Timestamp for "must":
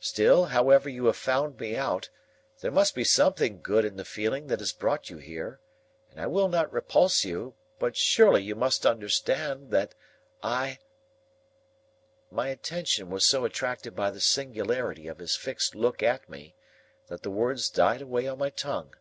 2.70-2.94, 8.54-8.84